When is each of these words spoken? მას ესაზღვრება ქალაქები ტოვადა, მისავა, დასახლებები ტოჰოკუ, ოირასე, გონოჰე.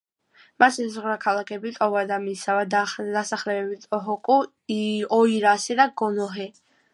მას 0.61 0.77
ესაზღვრება 0.83 1.17
ქალაქები 1.25 1.73
ტოვადა, 1.75 2.17
მისავა, 2.23 2.63
დასახლებები 3.11 3.77
ტოჰოკუ, 3.85 4.39
ოირასე, 5.19 5.79
გონოჰე. 6.05 6.49